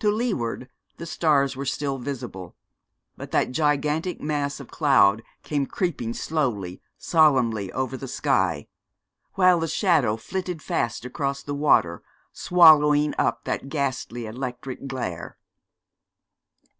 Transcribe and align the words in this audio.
To 0.00 0.10
leeward 0.10 0.68
the 0.96 1.06
stars 1.06 1.54
were 1.54 1.64
still 1.64 1.96
visible; 1.98 2.56
but 3.16 3.30
that 3.30 3.52
gigantic 3.52 4.20
mass 4.20 4.58
of 4.58 4.72
cloud 4.72 5.22
came 5.44 5.66
creeping 5.66 6.14
slowly, 6.14 6.82
solemnly 6.98 7.70
over 7.70 7.96
the 7.96 8.08
sky, 8.08 8.66
while 9.34 9.60
the 9.60 9.68
shadow 9.68 10.16
flitted 10.16 10.62
fast 10.62 11.04
across 11.04 11.44
the 11.44 11.54
water, 11.54 12.02
swallowing 12.32 13.14
up 13.18 13.44
that 13.44 13.68
ghastly 13.68 14.26
electric 14.26 14.88
glare. 14.88 15.36